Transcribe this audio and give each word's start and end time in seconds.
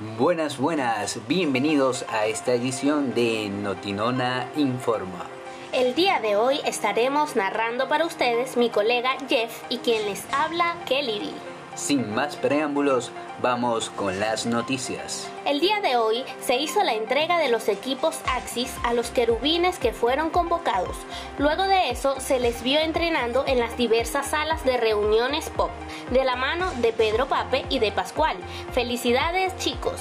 Buenas, 0.00 0.58
buenas, 0.58 1.20
bienvenidos 1.28 2.04
a 2.08 2.26
esta 2.26 2.52
edición 2.52 3.14
de 3.14 3.48
Notinona 3.48 4.50
Informa. 4.56 5.28
El 5.72 5.94
día 5.94 6.18
de 6.18 6.34
hoy 6.34 6.58
estaremos 6.64 7.36
narrando 7.36 7.88
para 7.88 8.04
ustedes 8.04 8.56
mi 8.56 8.70
colega 8.70 9.16
Jeff 9.28 9.62
y 9.68 9.78
quien 9.78 10.04
les 10.06 10.24
habla 10.32 10.74
Kelly. 10.84 11.32
Sin 11.74 12.14
más 12.14 12.36
preámbulos, 12.36 13.10
vamos 13.42 13.90
con 13.90 14.20
las 14.20 14.46
noticias. 14.46 15.28
El 15.44 15.58
día 15.58 15.80
de 15.80 15.96
hoy 15.96 16.24
se 16.40 16.56
hizo 16.56 16.84
la 16.84 16.94
entrega 16.94 17.38
de 17.38 17.48
los 17.48 17.68
equipos 17.68 18.20
Axis 18.26 18.72
a 18.84 18.94
los 18.94 19.10
querubines 19.10 19.78
que 19.80 19.92
fueron 19.92 20.30
convocados. 20.30 20.96
Luego 21.38 21.64
de 21.64 21.90
eso 21.90 22.20
se 22.20 22.38
les 22.38 22.62
vio 22.62 22.78
entrenando 22.78 23.44
en 23.48 23.58
las 23.58 23.76
diversas 23.76 24.28
salas 24.28 24.64
de 24.64 24.76
reuniones 24.76 25.50
pop, 25.50 25.70
de 26.12 26.24
la 26.24 26.36
mano 26.36 26.70
de 26.80 26.92
Pedro 26.92 27.26
Pape 27.26 27.64
y 27.68 27.80
de 27.80 27.90
Pascual. 27.90 28.36
Felicidades 28.72 29.56
chicos. 29.56 30.00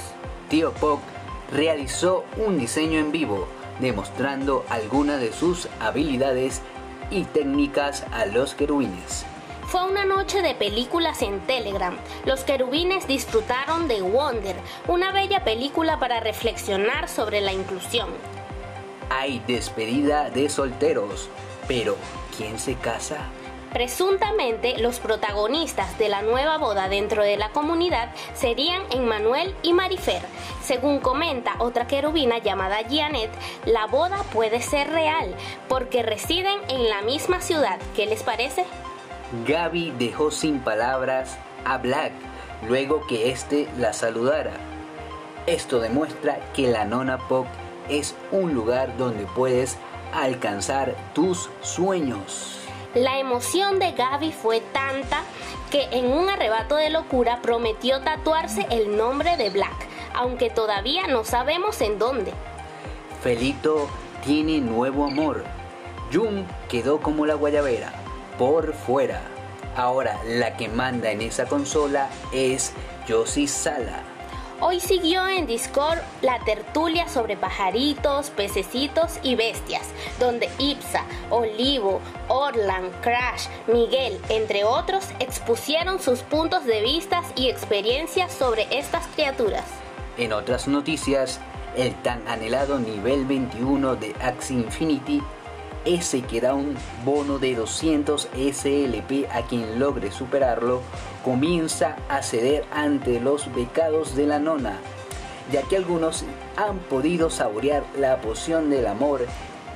Tío 0.49 0.73
Pop 0.73 0.99
realizó 1.51 2.23
un 2.37 2.59
diseño 2.59 2.99
en 2.99 3.11
vivo, 3.11 3.47
demostrando 3.79 4.63
algunas 4.69 5.19
de 5.19 5.33
sus 5.33 5.67
habilidades 5.79 6.61
y 7.09 7.23
técnicas 7.23 8.05
a 8.11 8.27
los 8.27 8.53
querubines. 8.53 9.25
Fue 9.73 9.89
una 9.89 10.05
noche 10.05 10.43
de 10.43 10.53
películas 10.53 11.23
en 11.23 11.39
Telegram. 11.47 11.97
Los 12.25 12.43
querubines 12.43 13.07
disfrutaron 13.07 13.87
de 13.87 14.03
Wonder, 14.03 14.55
una 14.87 15.11
bella 15.11 15.43
película 15.43 15.97
para 15.97 16.19
reflexionar 16.19 17.09
sobre 17.09 17.41
la 17.41 17.53
inclusión. 17.53 18.09
Hay 19.09 19.39
despedida 19.47 20.29
de 20.29 20.47
solteros, 20.47 21.27
pero 21.67 21.97
¿quién 22.37 22.59
se 22.59 22.75
casa? 22.75 23.17
Presuntamente, 23.73 24.77
los 24.77 24.99
protagonistas 24.99 25.97
de 25.97 26.07
la 26.07 26.21
nueva 26.21 26.59
boda 26.59 26.87
dentro 26.87 27.23
de 27.23 27.37
la 27.37 27.49
comunidad 27.49 28.13
serían 28.35 28.83
Emmanuel 28.91 29.55
y 29.63 29.73
Marifer. 29.73 30.21
Según 30.61 30.99
comenta 30.99 31.55
otra 31.57 31.87
querubina 31.87 32.37
llamada 32.37 32.83
Janet, 32.87 33.31
la 33.65 33.87
boda 33.87 34.21
puede 34.33 34.61
ser 34.61 34.91
real 34.91 35.33
porque 35.67 36.03
residen 36.03 36.59
en 36.69 36.89
la 36.89 37.01
misma 37.01 37.41
ciudad. 37.41 37.79
¿Qué 37.95 38.05
les 38.05 38.21
parece? 38.21 38.65
Gaby 39.47 39.95
dejó 39.97 40.29
sin 40.29 40.59
palabras 40.59 41.39
a 41.65 41.79
Black 41.79 42.11
luego 42.67 43.07
que 43.07 43.31
éste 43.31 43.67
la 43.79 43.91
saludara. 43.91 44.51
Esto 45.47 45.79
demuestra 45.79 46.39
que 46.53 46.67
la 46.67 46.85
Nona 46.85 47.17
Pop 47.17 47.47
es 47.89 48.15
un 48.31 48.53
lugar 48.53 48.95
donde 48.95 49.25
puedes 49.25 49.77
alcanzar 50.13 50.95
tus 51.15 51.49
sueños. 51.61 52.59
La 52.93 53.17
emoción 53.17 53.79
de 53.79 53.93
Gaby 53.93 54.31
fue 54.31 54.61
tanta 54.71 55.23
que 55.71 55.85
en 55.91 56.13
un 56.13 56.29
arrebato 56.29 56.75
de 56.75 56.91
locura 56.91 57.41
prometió 57.41 58.01
tatuarse 58.01 58.67
el 58.69 58.95
nombre 58.95 59.35
de 59.35 59.49
Black, 59.49 59.87
aunque 60.13 60.51
todavía 60.51 61.07
no 61.07 61.23
sabemos 61.23 61.81
en 61.81 61.97
dónde. 61.97 62.31
Felito 63.23 63.89
tiene 64.23 64.61
nuevo 64.61 65.05
amor. 65.05 65.43
Jung 66.13 66.45
quedó 66.69 67.01
como 67.01 67.25
la 67.25 67.33
guayabera 67.33 68.02
por 68.37 68.73
fuera. 68.73 69.21
Ahora 69.75 70.19
la 70.25 70.55
que 70.55 70.67
manda 70.67 71.11
en 71.11 71.21
esa 71.21 71.45
consola 71.45 72.09
es 72.31 72.73
Josie 73.07 73.47
Sala. 73.47 74.03
Hoy 74.65 74.79
siguió 74.79 75.27
en 75.27 75.45
Discord 75.45 75.99
la 76.21 76.39
tertulia 76.45 77.09
sobre 77.09 77.35
pajaritos, 77.35 78.29
pececitos 78.29 79.19
y 79.21 79.35
bestias, 79.35 79.89
donde 80.19 80.49
Ipsa, 80.57 81.03
Olivo, 81.31 81.99
Orlan, 82.29 82.89
Crash, 83.01 83.47
Miguel, 83.67 84.17
entre 84.29 84.63
otros, 84.63 85.09
expusieron 85.19 85.99
sus 85.99 86.19
puntos 86.19 86.65
de 86.65 86.81
vista 86.81 87.23
y 87.35 87.49
experiencias 87.49 88.31
sobre 88.31 88.67
estas 88.71 89.05
criaturas. 89.07 89.65
En 90.17 90.31
otras 90.31 90.69
noticias, 90.69 91.41
el 91.75 91.93
tan 92.01 92.25
anhelado 92.27 92.79
nivel 92.79 93.25
21 93.25 93.97
de 93.97 94.15
Axie 94.21 94.55
Infinity 94.55 95.21
ese 95.85 96.21
que 96.21 96.41
da 96.41 96.53
un 96.53 96.75
bono 97.05 97.39
de 97.39 97.55
200 97.55 98.29
SLP 98.33 99.29
a 99.31 99.41
quien 99.43 99.79
logre 99.79 100.11
superarlo, 100.11 100.81
comienza 101.23 101.95
a 102.09 102.21
ceder 102.21 102.65
ante 102.71 103.19
los 103.19 103.53
becados 103.53 104.15
de 104.15 104.27
la 104.27 104.39
nona, 104.39 104.79
ya 105.51 105.61
que 105.63 105.77
algunos 105.77 106.23
han 106.55 106.79
podido 106.79 107.29
saborear 107.29 107.83
la 107.97 108.21
poción 108.21 108.69
del 108.69 108.87
amor 108.87 109.25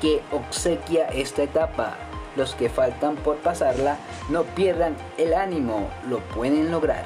que 0.02 0.22
obsequia 0.32 1.08
esta 1.08 1.44
etapa. 1.44 1.98
Los 2.36 2.54
que 2.54 2.70
faltan 2.70 3.16
por 3.16 3.38
pasarla 3.38 3.98
no 4.30 4.44
pierdan 4.44 4.96
el 5.18 5.34
ánimo, 5.34 5.90
lo 6.08 6.20
pueden 6.20 6.72
lograr. 6.72 7.06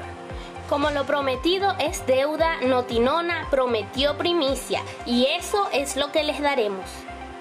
Como 0.68 0.90
lo 0.90 1.04
prometido 1.04 1.74
es 1.78 2.06
deuda, 2.06 2.60
Notinona 2.62 3.46
prometió 3.50 4.16
primicia 4.16 4.80
y 5.06 5.26
eso 5.26 5.68
es 5.72 5.96
lo 5.96 6.12
que 6.12 6.22
les 6.22 6.40
daremos 6.40 6.86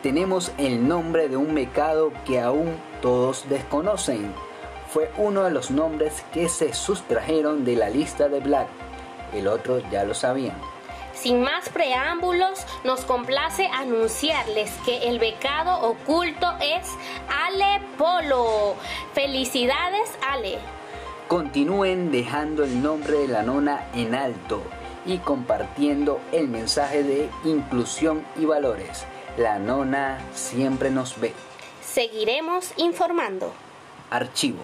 tenemos 0.01 0.51
el 0.57 0.87
nombre 0.87 1.29
de 1.29 1.37
un 1.37 1.53
becado 1.53 2.11
que 2.25 2.39
aún 2.39 2.75
todos 3.01 3.47
desconocen. 3.49 4.33
Fue 4.89 5.11
uno 5.17 5.43
de 5.43 5.51
los 5.51 5.71
nombres 5.71 6.23
que 6.33 6.49
se 6.49 6.73
sustrajeron 6.73 7.63
de 7.63 7.75
la 7.75 7.89
lista 7.89 8.27
de 8.27 8.39
Black. 8.39 8.67
El 9.33 9.47
otro 9.47 9.79
ya 9.91 10.03
lo 10.03 10.13
sabían. 10.13 10.57
Sin 11.13 11.41
más 11.41 11.69
preámbulos, 11.69 12.65
nos 12.83 13.05
complace 13.05 13.67
anunciarles 13.67 14.71
que 14.85 15.09
el 15.09 15.19
becado 15.19 15.89
oculto 15.89 16.47
es 16.59 16.87
Ale 17.29 17.81
Polo. 17.97 18.75
Felicidades, 19.13 20.09
Ale. 20.27 20.57
Continúen 21.27 22.11
dejando 22.11 22.63
el 22.63 22.81
nombre 22.81 23.19
de 23.19 23.27
la 23.27 23.43
nona 23.43 23.87
en 23.93 24.15
alto 24.15 24.63
y 25.05 25.19
compartiendo 25.19 26.19
el 26.31 26.47
mensaje 26.47 27.03
de 27.03 27.29
inclusión 27.45 28.25
y 28.35 28.45
valores. 28.45 29.05
La 29.37 29.59
nona 29.59 30.19
siempre 30.33 30.89
nos 30.91 31.19
ve. 31.19 31.33
Seguiremos 31.81 32.73
informando. 32.77 33.53
Archivo. 34.09 34.63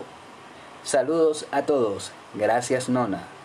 Saludos 0.84 1.48
a 1.52 1.62
todos. 1.62 2.12
Gracias, 2.34 2.90
nona. 2.90 3.37